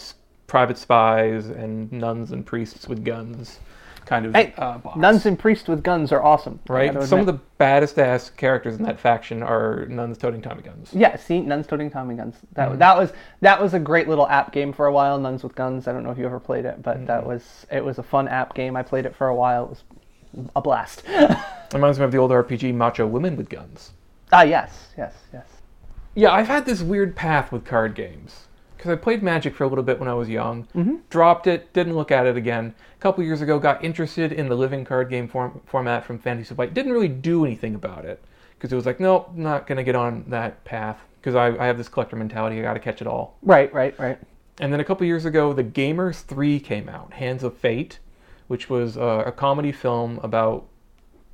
[0.50, 3.60] private spies and nuns and priests with guns
[4.04, 6.58] kind of Hey, uh, nuns and priests with guns are awesome.
[6.68, 6.92] Right?
[7.04, 10.90] Some of the baddest ass characters in that faction are nuns toting Tommy guns.
[10.92, 12.34] Yeah, see, nuns toting Tommy guns.
[12.54, 12.78] That Mm-hmm.
[12.80, 15.20] that was that was a great little app game for a while.
[15.20, 15.86] Nuns with guns.
[15.86, 17.06] I don't know if you ever played it, but Mm-hmm.
[17.06, 18.74] that was it was a fun app game.
[18.76, 19.64] I played it for a while.
[19.66, 19.84] It was
[20.56, 21.04] a blast.
[21.72, 23.92] Reminds me of the old RPG Macho Women with Guns.
[24.32, 25.46] ah, yes, yes, yes.
[26.16, 28.46] Yeah, I've had this weird path with card games
[28.80, 30.66] because I played Magic for a little bit when I was young,
[31.10, 32.74] dropped it, didn't look at it again.
[32.96, 36.54] A couple years ago, got interested in the living card game form- format from Fantasy
[36.54, 36.72] Flight.
[36.72, 38.24] Didn't really do anything about it
[38.56, 41.76] because it was like, nope, not gonna get on that path because I, I have
[41.76, 42.58] this collector mentality.
[42.58, 43.36] I got to catch it all.
[43.42, 44.18] Right, right, right.
[44.58, 47.98] And then a couple years ago, The Gamers 3 came out, Hands of Fate,
[48.46, 50.66] which was uh, a comedy film about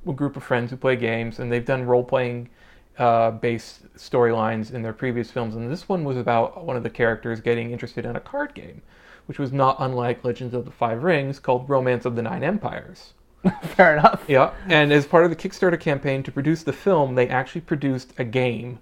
[0.05, 2.49] a group of friends who play games, and they've done role playing
[2.97, 5.55] uh, based storylines in their previous films.
[5.55, 8.81] And this one was about one of the characters getting interested in a card game,
[9.25, 13.13] which was not unlike Legends of the Five Rings, called Romance of the Nine Empires.
[13.61, 14.23] Fair enough.
[14.27, 18.13] Yeah, and as part of the Kickstarter campaign to produce the film, they actually produced
[18.17, 18.79] a game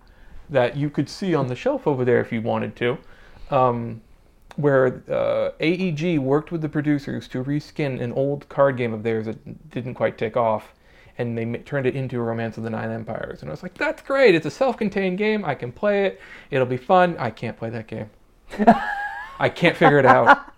[0.49, 2.97] that you could see on the shelf over there if you wanted to,
[3.49, 4.01] um,
[4.56, 9.25] where uh, AEG worked with the producers to reskin an old card game of theirs
[9.25, 10.73] that didn't quite take off,
[11.17, 13.41] and they turned it into a Romance of the Nine Empires.
[13.41, 14.36] And I was like, that's great!
[14.36, 15.45] It's a self-contained game.
[15.45, 16.21] I can play it.
[16.51, 17.15] It'll be fun.
[17.17, 18.10] I can't play that game.
[19.39, 20.51] I can't figure it out.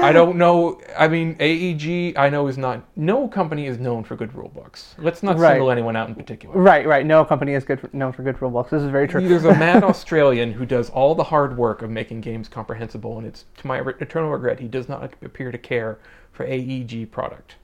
[0.00, 0.80] I don't know.
[0.96, 2.84] I mean, AEG, I know is not.
[2.94, 4.94] No company is known for good rule books.
[4.98, 5.54] Let's not Right.
[5.54, 6.56] single anyone out in particular.
[6.56, 7.04] Right, right.
[7.04, 8.70] No company is good for, known for good rule books.
[8.70, 9.26] This is very true.
[9.26, 13.26] There's a mad Australian who does all the hard work of making games comprehensible, and
[13.26, 15.98] it's to my eternal regret he does not appear to care
[16.32, 17.56] for AEG product.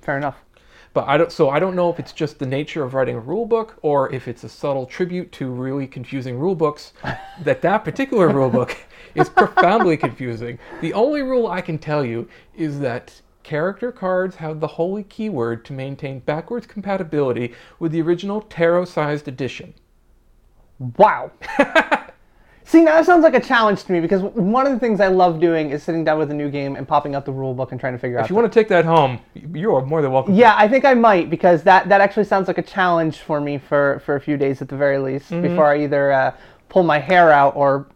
[0.00, 0.36] Fair enough.
[0.92, 1.30] But I don't.
[1.30, 4.12] So I don't know if it's just the nature of writing a rule book, or
[4.12, 6.92] if it's a subtle tribute to really confusing rule books.
[7.42, 8.76] that that particular rule book
[9.14, 10.58] is profoundly confusing.
[10.80, 15.64] The only rule I can tell you is that character cards have the holy keyword
[15.64, 19.74] to maintain backwards compatibility with the original tarot-sized edition.
[20.96, 21.32] Wow.
[22.70, 25.08] See, now that sounds like a challenge to me because one of the things I
[25.08, 27.72] love doing is sitting down with a new game and popping out the rule book
[27.72, 28.26] and trying to figure out.
[28.26, 30.34] If you want to take that home, you are more than welcome.
[30.36, 33.58] Yeah, I think I might because that that actually sounds like a challenge for me
[33.58, 35.42] for for a few days at the very least Mm-hmm.
[35.42, 36.32] before I either uh,
[36.68, 37.88] pull my hair out or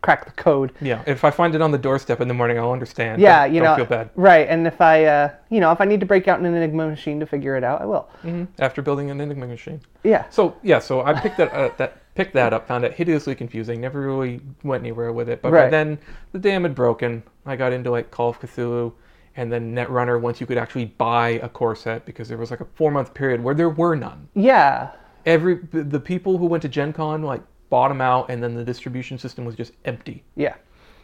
[0.00, 0.70] crack the code.
[0.80, 3.20] Yeah, if I find it on the doorstep in the morning, I'll understand.
[3.20, 4.10] Yeah, Don't- you don't know, feel bad.
[4.14, 4.46] right?
[4.48, 7.18] And if I, uh, you know, if I need to break out an Enigma machine
[7.18, 8.08] to figure it out, I will.
[8.22, 9.80] hmm After building an Enigma machine.
[10.04, 10.24] Yeah.
[10.30, 13.80] So yeah, so I picked that uh, that picked that up, found it hideously confusing.
[13.80, 15.42] Never really went anywhere with it.
[15.42, 15.70] But by Right.
[15.70, 15.98] then
[16.32, 17.22] the dam had broken.
[17.46, 18.92] I got into like Call of Cthulhu,
[19.36, 20.20] and then Netrunner.
[20.20, 23.14] Once you could actually buy a core set because there was like a four month
[23.14, 24.28] period where there were none.
[24.34, 24.90] Yeah.
[25.26, 28.64] Every the people who went to Gen Con like bought them out, and then the
[28.64, 30.24] distribution system was just empty.
[30.34, 30.54] Yeah.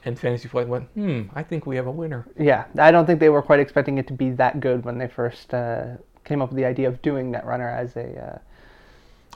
[0.04, 2.28] And Fantasy Flight went, hmm, I think we have a winner.
[2.38, 2.66] Yeah.
[2.78, 5.52] I don't think they were quite expecting it to be that good when they first
[5.52, 8.34] uh, came up with the idea of doing Netrunner as a.
[8.34, 8.38] Uh,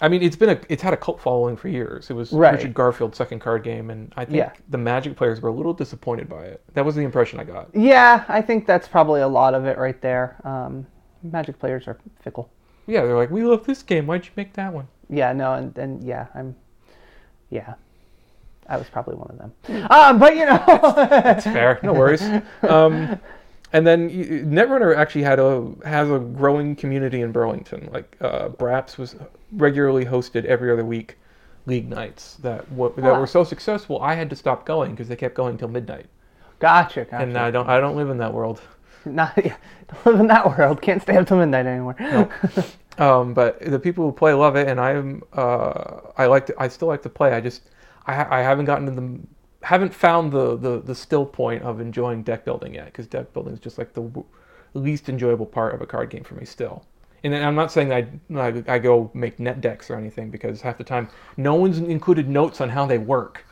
[0.03, 2.09] I mean, it's been a it's had a cult following for years.
[2.11, 2.55] It was Right.
[2.55, 4.53] Richard Garfield's second card game, and I think Yeah.
[4.71, 6.63] the Magic players were a little disappointed by it.
[6.75, 7.69] That was the impression I got.
[7.75, 10.37] yeah, I think that's probably a lot of it right there.
[10.45, 10.87] Um,
[11.23, 12.49] Magic players are fickle.
[12.87, 14.07] Yeah, they're like, we love this game.
[14.07, 14.89] Why'd you make that one?
[15.11, 16.57] Yeah, no, and, and yeah, I'm,
[17.51, 17.75] yeah,
[18.69, 19.87] I was probably one of them.
[19.91, 22.23] Um, but you know, It's Fair, no worries.
[22.63, 23.19] Um,
[23.73, 27.89] and then Netrunner actually had a has a growing community in Burlington.
[27.93, 29.17] Like uh, Braps was
[29.53, 31.17] regularly hosted every other week,
[31.67, 33.19] league nights that w- that Ah.
[33.21, 34.01] were so successful.
[34.03, 36.07] I had to stop going because they kept going till midnight,
[36.59, 37.23] gotcha, gotcha.
[37.23, 38.61] and I don't I don't live in that world.
[39.05, 39.57] Not yeah,
[39.89, 40.83] don't live in that world.
[40.83, 41.97] Can't stay up till midnight anymore.
[42.99, 46.69] Um, but the people who play love it, and I'm uh, I like to, I
[46.69, 47.33] still like to play.
[47.33, 47.63] I just
[48.07, 49.19] I, I haven't gotten to the
[49.62, 53.53] haven't found the, the the still point of enjoying deck building yet because deck building
[53.53, 54.11] is just like the
[54.75, 56.85] least enjoyable part of a card game for me still.
[57.23, 60.79] And I'm not saying I, I I go make net decks or anything because half
[60.79, 63.44] the time no one's included notes on how they work.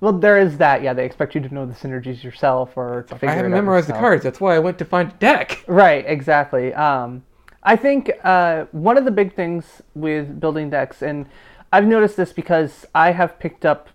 [0.00, 0.82] Well, there is that.
[0.82, 3.88] Yeah, they expect you to know the synergies yourself or to figure I haven't memorized
[3.88, 4.22] the cards.
[4.22, 5.64] That's why I went to find a deck.
[5.66, 6.74] Right, exactly.
[6.74, 7.24] Um,
[7.62, 11.26] I think uh, one of the big things with building decks, and
[11.72, 13.88] I've noticed this because I have picked up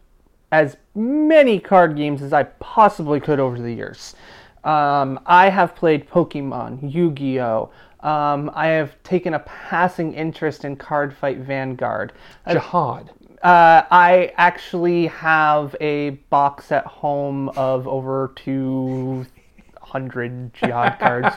[0.52, 4.16] as many card games as I possibly could over the years.
[4.64, 7.72] Um, I have played Pokemon, Yu Gi Oh!
[8.02, 12.14] Um, I have taken a passing interest in Card Fight Vanguard.
[12.48, 13.10] Jyhad.
[13.44, 21.36] Uh, I actually have a box at home of over 200 Jyhad cards,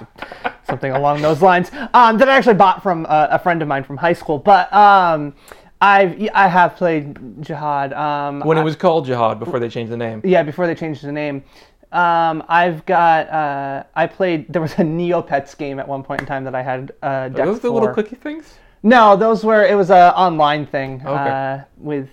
[0.64, 3.84] something along those lines, um, that I actually bought from a, a friend of mine
[3.84, 4.38] from high school.
[4.38, 5.34] But um,
[5.82, 7.94] I've I have played Jyhad.
[7.96, 10.22] Um, When it was called Jyhad before they changed the name.
[10.24, 11.42] yeah, before they changed the name.
[11.90, 13.28] Um, I've got.
[13.28, 14.50] Uh, I played.
[14.52, 17.28] There was a Neopets game at one point in time that I had uh, Are
[17.28, 17.74] those the for.
[17.80, 18.54] little clicky things?
[18.82, 19.64] No, those were.
[19.66, 21.02] It was a online thing.
[21.04, 21.30] Okay.
[21.30, 22.08] Uh, with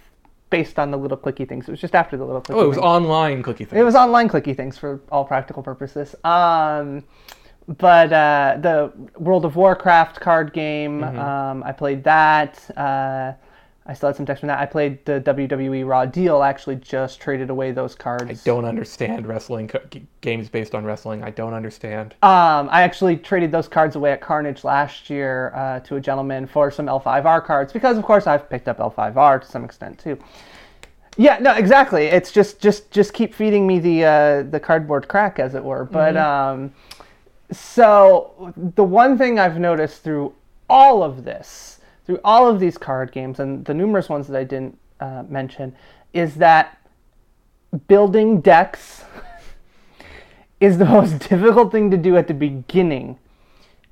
[0.49, 1.67] based on the little clicky things.
[1.67, 2.55] It was just after the little clicky.
[2.57, 2.85] Oh, it was things.
[2.85, 3.73] online clicky things.
[3.73, 6.15] It was online clicky things for all practical purposes.
[6.23, 7.03] Um,
[7.77, 11.19] but uh, the World of Warcraft card game, Mm-hmm.
[11.19, 12.53] um, I played that.
[12.75, 13.33] Uh,
[13.89, 14.59] I still had some decks from that.
[14.59, 16.43] I played the WWE Raw Deal.
[16.43, 18.29] Actually, just traded away those cards.
[18.29, 21.23] I don't understand wrestling co- g- games based on wrestling.
[21.23, 22.13] I don't understand.
[22.21, 26.45] Um, I actually traded those cards away at Carnage last year uh, to a gentleman
[26.45, 30.19] for some L5R cards because, of course, I've picked up L5R to some extent too.
[31.17, 32.05] Yeah, no, exactly.
[32.05, 35.85] It's just just just keep feeding me the uh, the cardboard crack, as it were.
[35.85, 36.73] But um,
[37.51, 40.35] so the one thing I've noticed through
[40.69, 41.78] all of this,
[42.09, 45.75] through all of these card games, and the numerous ones that I didn't uh, mention,
[46.11, 46.81] is that
[47.87, 49.03] building decks
[50.59, 53.19] is the most difficult thing to do at the beginning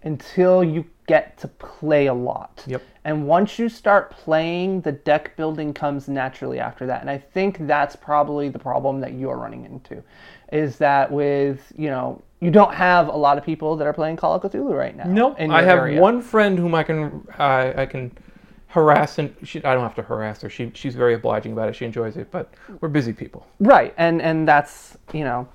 [0.02, 2.64] until you get to play a lot.
[2.66, 2.82] Yep.
[3.06, 7.02] And once you start playing, the deck building comes naturally after that.
[7.02, 10.04] And I think that's probably the problem that you're running into
[10.52, 14.16] is that with, you know, you don't have a lot of people that are playing
[14.16, 15.06] Call of Cthulhu right now.
[15.06, 16.00] No, in I have area.
[16.00, 18.12] one friend whom I can I, I can
[18.68, 20.50] harass, and she, I don't have to harass her.
[20.50, 21.76] She she's very obliging about it.
[21.76, 23.48] She enjoys it, but we're busy people.
[23.60, 25.48] Right, and and that's you know,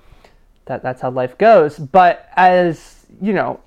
[0.65, 1.79] that that's how life goes.
[1.79, 3.61] But as you know,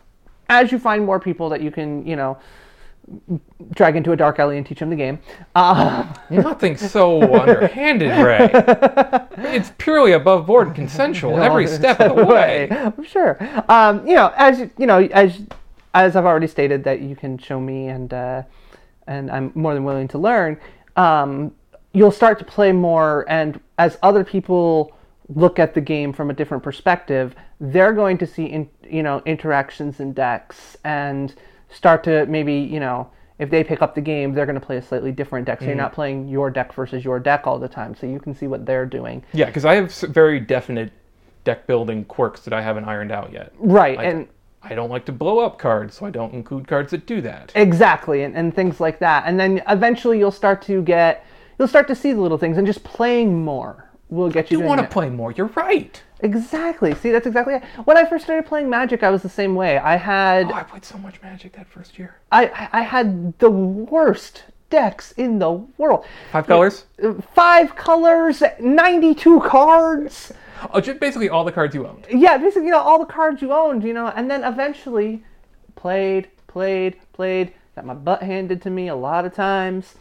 [0.50, 2.36] as you find more people that you can you know
[3.72, 5.18] drag into a dark alley and teach him the game,
[5.54, 8.50] uh, Nothing so underhanded, Ray.
[9.56, 12.68] It's purely above board consensual every step of the way.
[12.70, 13.38] I'm sure.
[13.68, 15.40] Um, you know, as you- you know, as
[15.94, 18.42] as I've already stated that you can show me and uh,
[19.06, 20.58] and I'm more than willing to learn.
[20.96, 21.52] Um,
[21.92, 24.94] you'll start to play more, and as other people
[25.34, 29.22] look at the game from a different perspective, they're going to see in, you know
[29.26, 31.34] interactions in decks and
[31.76, 34.78] start to maybe you know if they pick up the game, they're going to play
[34.78, 35.58] a slightly different deck.
[35.58, 35.68] So Mm-hmm.
[35.68, 37.94] you're not playing your deck versus your deck all the time.
[37.94, 39.22] So you can see what they're doing.
[39.34, 40.90] Yeah, because I have very definite
[41.44, 43.52] deck building quirks that I haven't ironed out yet.
[43.58, 43.98] Right.
[43.98, 44.28] Like, and
[44.62, 47.52] I don't like to blow up cards, so I don't include cards that do that.
[47.54, 49.24] Exactly, and, and things like that.
[49.26, 51.24] And then eventually you'll start to get,
[51.58, 54.56] you'll start to see the little things, and just playing more will get you.
[54.56, 55.30] You doing want to play more?
[55.32, 56.02] You're right.
[56.20, 56.94] Exactly.
[56.94, 57.64] See, that's exactly it.
[57.84, 59.78] When I first started playing Magic, I was the same way.
[59.78, 62.16] I had, Oh, I played so much Magic that first year.
[62.32, 66.04] I, I had the worst decks in the world.
[66.32, 66.84] Five colors?
[67.02, 70.32] Uh, Five colors, ninety-two cards.
[70.72, 72.06] Oh, just basically all the cards you owned.
[72.10, 75.22] yeah, basically, you know, all the cards you owned, you know, and then eventually
[75.74, 79.94] played, played, played, got my butt handed to me a lot of times.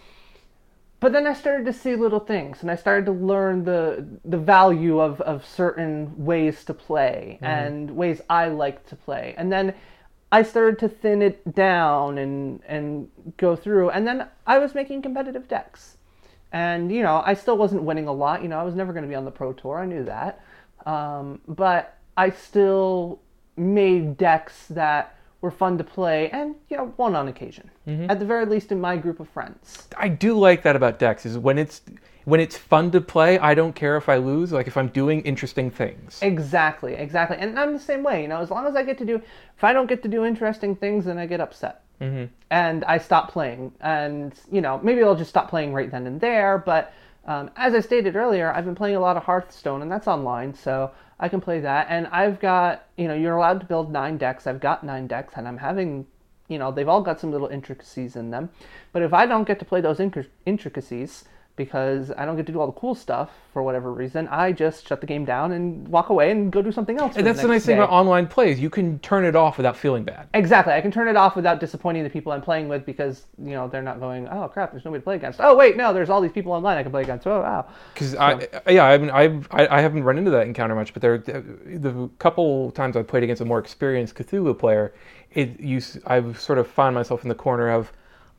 [1.05, 4.39] But then I started to see little things and I started to learn the the
[4.39, 9.35] value of, of certain ways to play and ways I like to play.
[9.37, 9.75] And then
[10.31, 15.03] I started to thin it down and and go through and then I was making
[15.03, 15.97] competitive decks.
[16.51, 18.41] And you know, I still wasn't winning a lot.
[18.41, 19.77] You know, I was never going to be on the pro tour.
[19.77, 20.43] I knew that.
[20.87, 23.19] Um, but I still
[23.55, 27.69] made decks that were fun to play and you know won on occasion.
[28.09, 29.87] At the very least, in my group of friends.
[29.97, 31.81] I do like that about decks is when it's
[32.25, 35.21] when it's fun to play, I don't care if I lose, like if I'm doing
[35.21, 36.19] interesting things.
[36.21, 37.37] Exactly, exactly.
[37.37, 38.23] And I'm the same way.
[38.23, 40.25] You know, as long as I get to do, if I don't get to do
[40.25, 41.83] interesting things, then I get upset.
[42.01, 42.25] Mm-hmm.
[42.49, 43.71] And I stop playing.
[43.79, 46.57] And, you know, maybe I'll just stop playing right then and there.
[46.57, 46.93] But
[47.25, 50.53] um, as I stated earlier, I've been playing a lot of Hearthstone, and that's online.
[50.53, 51.87] So I can play that.
[51.89, 54.47] And I've got, you know, you're allowed to build nine decks.
[54.47, 56.05] I've got nine decks, and I'm having,
[56.47, 58.49] you know, they've all got some little intricacies in them.
[58.91, 62.51] But if I don't get to play those inc- intricacies, because I don't get to
[62.51, 64.27] do all the cool stuff for whatever reason.
[64.27, 67.15] I just shut the game down and walk away and go do something else.
[67.15, 68.59] And that's the next nice thing about online plays.
[68.59, 70.27] You can turn it off without feeling bad.
[70.33, 70.73] Exactly.
[70.73, 73.67] I can turn it off without disappointing the people I'm playing with because you know
[73.67, 74.27] they're not going.
[74.27, 74.71] Oh crap!
[74.71, 75.39] There's nobody to play against.
[75.41, 77.25] Oh wait, no, there's all these people online I can play against.
[77.27, 77.67] Oh wow.
[77.93, 81.01] Because I, yeah, I haven't, I've, I, I haven't run into that encounter much, but
[81.01, 84.93] there, the couple times I've played against a more experienced Cthulhu player,
[85.31, 87.91] it, you, I've sort of found myself in the corner of,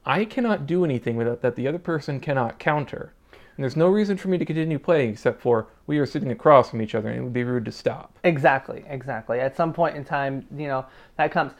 [0.06, 4.16] I cannot do anything without that the other person cannot counter, and there's no reason
[4.16, 7.18] for me to continue playing except for we are sitting across from each other, and
[7.18, 8.18] it would be rude to stop.
[8.22, 8.84] Exactly.
[8.88, 9.40] Exactly.
[9.40, 11.52] At some point in time, you know that comes.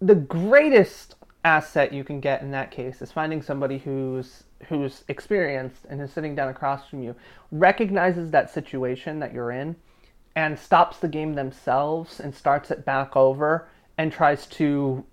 [0.00, 5.84] The greatest asset you can get in that case is finding somebody who's who's experienced
[5.88, 7.14] and is sitting down across from you,
[7.50, 9.76] recognizes that situation that you're in,
[10.36, 15.04] and stops the game themselves and starts it back over and tries to,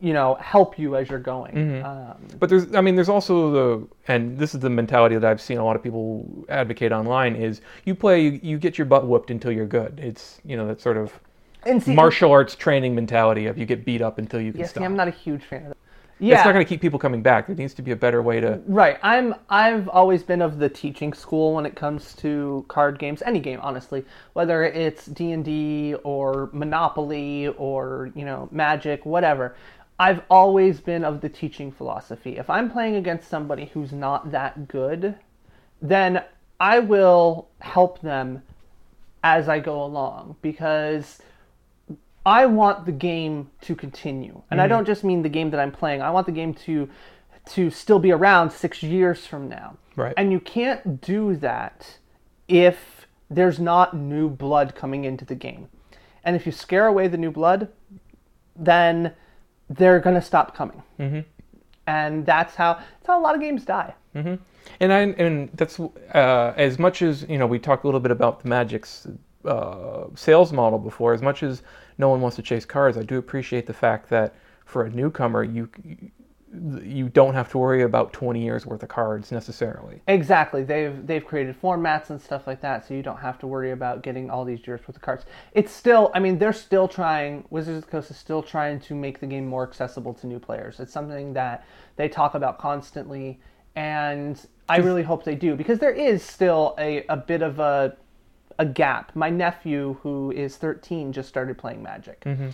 [0.00, 1.82] you know, help you as you're going.
[1.84, 5.40] Um, But there's, I mean, there's also the, and this is the mentality that I've
[5.40, 9.06] seen a lot of people advocate online is you play, you, you get your butt
[9.06, 10.00] whooped until you're good.
[10.02, 11.12] It's, you know, that sort of
[11.80, 14.70] see, martial arts training mentality of you get beat up until you can yeah, see,
[14.70, 14.84] stop.
[14.84, 15.76] I'm not a huge fan of that.
[16.18, 16.36] yeah.
[16.36, 17.46] It's not going to keep people coming back.
[17.46, 18.60] There needs to be a better way to.
[18.66, 18.98] Right.
[19.02, 23.40] I'm I've always been of the teaching school when it comes to card games, any
[23.40, 29.56] game honestly, whether it's D&D or Monopoly or, you know, Magic, whatever.
[30.00, 32.38] I've always been of the teaching philosophy.
[32.38, 35.14] If I'm playing against somebody who's not that good,
[35.82, 36.24] then
[36.58, 38.42] I will help them
[39.22, 41.18] as I go along because
[42.24, 44.40] I want the game to continue.
[44.50, 44.70] And I mm-hmm.
[44.70, 46.00] don't just mean the game that I'm playing.
[46.00, 46.88] I want the game to
[47.50, 49.76] to still be around 6 years from now.
[49.96, 50.14] Right.
[50.16, 51.98] And you can't do that
[52.48, 55.68] if there's not new blood coming into the game.
[56.24, 57.68] And if you scare away the new blood,
[58.56, 59.14] then
[59.70, 60.82] they're going to stop coming.
[60.98, 61.20] Mm-hmm.
[61.86, 63.94] And that's how that's how a lot of games die.
[64.80, 67.46] And I, and that's uh, as much as you know.
[67.46, 69.06] We talked a little bit about the Magic's
[69.44, 71.14] uh, sales model before.
[71.14, 71.62] As much as
[71.98, 74.34] no one wants to chase cards, I do appreciate the fact that
[74.66, 75.68] for a newcomer, you
[76.52, 80.02] you don't have to worry about 20 years worth of cards necessarily.
[80.08, 80.64] Exactly.
[80.64, 84.02] They've they've created formats and stuff like that, so you don't have to worry about
[84.02, 85.26] getting all these years worth of cards.
[85.52, 87.44] It's still, I mean, they're still trying.
[87.50, 90.40] Wizards of the Coast is still trying to make the game more accessible to new
[90.40, 90.80] players.
[90.80, 93.38] It's something that they talk about constantly,
[93.76, 97.96] and I really hope they do because there is still a, a bit of a
[98.58, 99.14] a gap.
[99.14, 102.50] My nephew, who is 13, just started playing Magic, mm-hmm.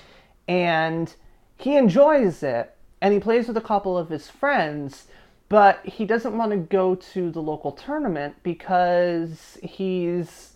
[0.48, 1.14] and
[1.56, 5.06] he enjoys it, and he plays with a couple of his friends.
[5.48, 10.54] But he doesn't want to go to the local tournament because he's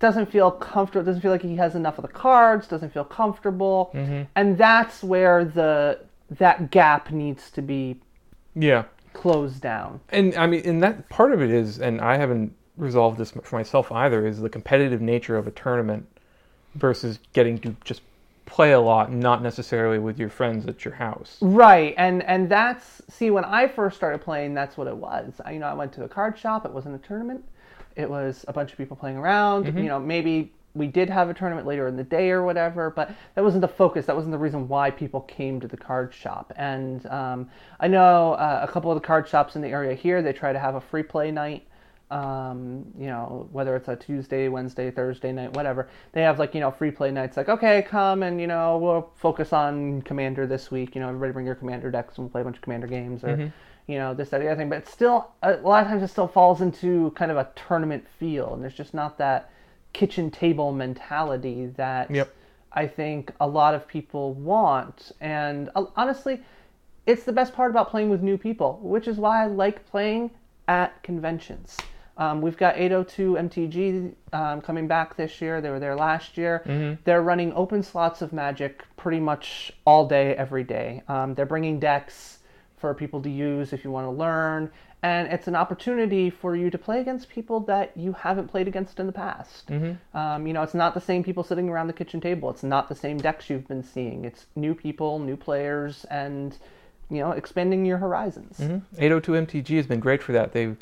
[0.00, 1.04] doesn't feel comfortable.
[1.04, 2.66] Doesn't feel like he has enough of the cards.
[2.66, 4.22] Doesn't feel comfortable, mm-hmm.
[4.34, 6.00] and that's where the
[6.30, 8.00] that gap needs to be
[8.54, 8.84] Yeah.
[9.12, 10.00] closed down.
[10.08, 13.56] And I mean, and that part of it is, and I haven't resolved this for
[13.56, 16.08] myself either, is the competitive nature of a tournament
[16.74, 18.02] versus getting to just
[18.54, 21.38] play a lot, not necessarily with your friends at your house.
[21.40, 25.40] Right, and and that's see when I first started playing, that's what it was.
[25.44, 26.64] I, you know, I went to a card shop.
[26.64, 27.44] It wasn't a tournament.
[27.96, 29.66] It was a bunch of people playing around.
[29.76, 33.10] You know, maybe we did have a tournament later in the day or whatever, but
[33.34, 34.06] that wasn't the focus.
[34.06, 36.52] That wasn't the reason why people came to the card shop.
[36.54, 37.50] And um,
[37.80, 40.22] I know uh, a couple of the card shops in the area here.
[40.22, 41.66] They try to have a free play night
[42.10, 46.60] um, you know, whether it's a Tuesday, Wednesday, Thursday night, whatever, they have like, you
[46.60, 50.70] know, free play nights like, okay, come and, you know, we'll focus on Commander this
[50.70, 50.94] week.
[50.94, 53.24] You know, everybody bring your Commander decks and we'll play a bunch of Commander games
[53.24, 53.52] or,
[53.86, 54.68] you know, this, that, the other thing.
[54.68, 58.54] But still, a lot of times it still falls into kind of a tournament feel.
[58.54, 59.50] And there's just not that
[59.92, 62.34] kitchen table mentality that Yep.
[62.72, 65.12] I think a lot of people want.
[65.20, 66.42] And uh, honestly,
[67.06, 70.30] it's the best part about playing with new people, which is why I like playing
[70.68, 71.76] at conventions.
[72.16, 75.60] Um, we've got 802 MTG um, coming back this year.
[75.60, 76.62] They were there last year.
[77.04, 81.02] They're running open slots of Magic pretty much all day, every day.
[81.08, 82.38] Um, they're bringing decks
[82.76, 84.70] for people to use if you want to learn.
[85.02, 88.98] And it's an opportunity for you to play against people that you haven't played against
[89.00, 89.68] in the past.
[90.14, 92.48] Um, you know, it's not the same people sitting around the kitchen table.
[92.48, 94.24] It's not the same decks you've been seeing.
[94.24, 96.56] It's new people, new players, and
[97.10, 98.58] you know, expanding your horizons.
[98.98, 100.52] 802 MTG has been great for that.
[100.52, 100.74] They've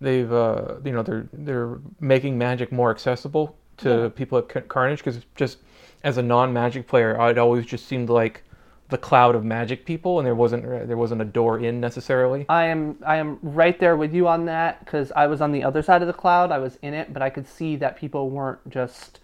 [0.00, 5.20] they've uh, you know they're they're making Magic more accessible to people at Carnage because
[5.34, 5.58] just
[6.02, 8.42] as a non-Magic player, I'd always just seemed like
[8.88, 12.46] the cloud of Magic people, and there wasn't there wasn't a door in necessarily.
[12.48, 15.64] I am I am right there with you on that because I was on the
[15.64, 16.52] other side of the cloud.
[16.52, 19.20] I was in it, but I could see that people weren't just.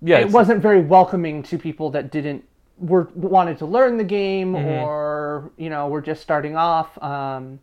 [0.00, 2.44] Yeah, it wasn't very welcoming to people that didn't
[2.78, 7.02] were wanted to learn the game or you know were just starting off.
[7.02, 7.58] Um,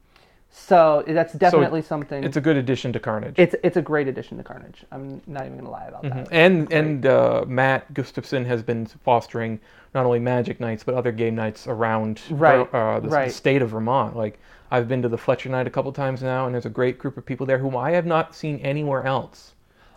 [0.53, 2.23] so that's definitely something.
[2.23, 3.35] It's a good addition to Carnage.
[3.37, 4.83] it's it's a great addition to Carnage.
[4.91, 6.27] I'm not even gonna lie about that.
[6.31, 9.59] and and uh, Matt Gustafson has been fostering
[9.93, 13.31] not only Magic nights but other game nights around Right, uh, the, the right.
[13.31, 14.15] state of Vermont.
[14.17, 14.39] Like
[14.71, 17.17] I've been to the Fletcher night a couple times now, and there's a great group
[17.17, 19.53] of people there whom I have not seen anywhere else.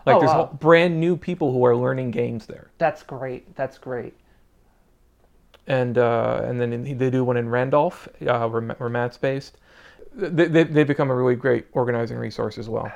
[0.06, 0.56] Like Oh, there's wow.
[0.60, 3.54] brand new people who are learning games there, That's great.
[3.56, 4.14] That's great.
[5.66, 9.56] and uh, and then in, they do one in Randolph, uh, where, where Matt's based.
[10.16, 12.90] They, they they become a really great organizing resource as well.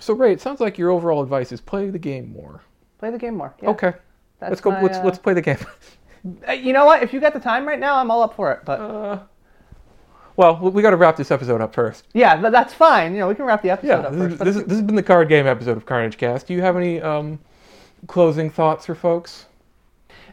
[0.00, 2.62] So Ray, it sounds like your overall advice is play the game more.
[2.98, 3.54] Play the game more.
[3.62, 3.70] Yeah.
[3.70, 3.92] Okay,
[4.40, 4.70] That's let's go.
[4.70, 5.58] my, let's uh, let's play the game.
[6.48, 7.04] Uh, You know what?
[7.04, 8.60] If you got the time right now, I'm all up for it.
[8.64, 9.18] But Uh,
[10.36, 12.04] well, we got to wrap this episode up first.
[12.14, 13.12] yeah, but that's fine.
[13.12, 14.32] You know, we can wrap the episode Yeah, up this, first.
[14.32, 16.46] is- this, is- this has been the card game episode of Carnagecast.
[16.46, 17.38] Do you have any um,
[18.08, 19.46] closing thoughts for folks?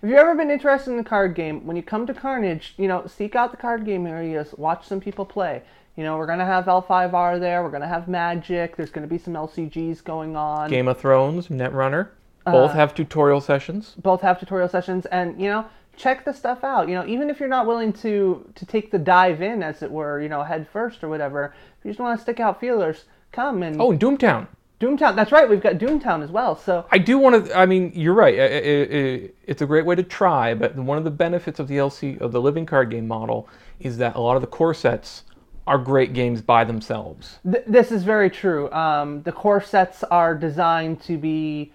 [0.04, 2.90] If you've ever been interested in the card game, when you come to Carnage, you
[2.90, 5.62] know, seek out the card game areas, watch some people play.
[5.96, 7.64] You know, we're gonna have L5R there.
[7.64, 8.76] We're gonna have Magic.
[8.76, 10.70] There's gonna be some LCGs going on.
[10.70, 12.10] Game of Thrones, Netrunner,
[12.46, 13.96] both Uh, have tutorial sessions.
[13.96, 16.90] Both have tutorial sessions, and you know, check the stuff out.
[16.90, 19.90] You know, even if you're not willing to to take the dive in, as it
[19.90, 21.54] were, you know, head first or whatever.
[21.80, 24.48] If you just want to stick out feelers, come and Oh, and Doomtown.
[24.84, 25.16] Doomtown.
[25.16, 25.50] That's right.
[25.50, 26.56] We've got Doomtown as well.
[26.56, 27.58] So I do want to.
[27.58, 28.38] I mean, you're right.
[28.40, 31.68] I- I- I- it's a great way to try, but one of the benefits of
[31.68, 33.48] the LC of the living card game model
[33.80, 35.24] is that a lot of the core sets
[35.66, 37.40] are great games by themselves.
[37.50, 38.70] Th- this is very true.
[38.74, 41.72] Um, the core sets are designed to be.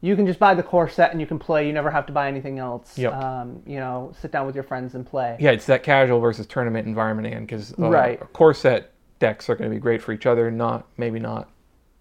[0.00, 1.66] You can just buy the core set and you can play.
[1.66, 2.96] You never have to buy anything else.
[2.98, 3.12] Yep.
[3.14, 5.36] Um, you know, sit down with your friends and play.
[5.40, 8.20] Yeah, it's that casual versus tournament environment again, because uh, Right.
[8.32, 10.50] core set decks are going to be great for each other.
[10.50, 11.48] Not maybe not.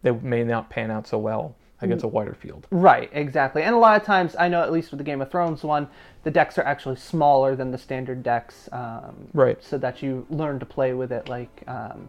[0.06, 2.68] They may not pan out so well against a wider field.
[2.70, 3.64] Right, exactly.
[3.64, 5.88] And a lot of times, I know at least with the Game of Thrones one,
[6.24, 8.70] the decks are actually smaller than the standard decks.
[8.72, 9.62] Um, Right.
[9.64, 12.08] So that you learn to play with it, like um,